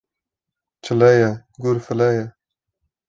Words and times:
Çile 0.83 1.09
ye, 1.19 1.29
gur 1.61 1.77
file 1.85 2.09
ye 2.15 2.25